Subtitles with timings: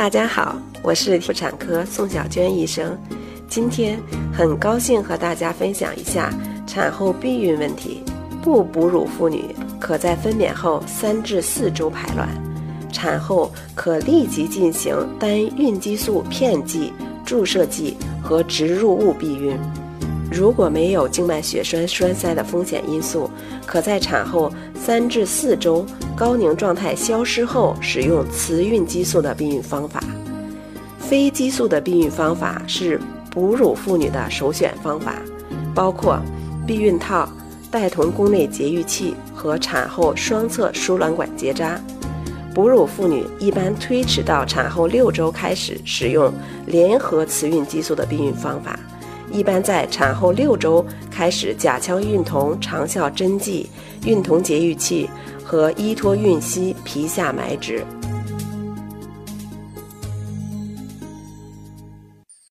[0.00, 2.98] 大家好，我是妇产科宋小娟医生。
[3.50, 4.00] 今天
[4.32, 6.32] 很高兴和大家分享一下
[6.66, 8.02] 产后避孕问题。
[8.42, 12.26] 不哺乳妇女可在分娩后三至四周排卵，
[12.90, 19.54] 产后可立即进行单孕激素片剂、注射剂和植入物避孕。
[20.32, 23.28] 如果没有静脉血栓栓塞的风险因素，
[23.66, 24.50] 可在产后
[24.82, 25.84] 三至四周
[26.16, 30.02] 高凝状态消失后使用雌孕激素的避孕方法。
[30.98, 32.98] 非激素的避孕方法是
[33.30, 35.16] 哺乳妇女的首选方法，
[35.74, 36.18] 包括
[36.66, 37.28] 避孕套、
[37.70, 41.78] 带同宫内节育器和产后双侧输卵管结扎。
[42.54, 46.32] 哺乳妇女一般推迟到产后六周开始使用
[46.66, 48.78] 联合雌孕激素的避孕方法。
[49.32, 53.68] 一般在产后六周开始甲腔孕酮长效针剂、
[54.04, 55.08] 孕酮节育器
[55.44, 57.84] 和依托孕烯皮下埋植。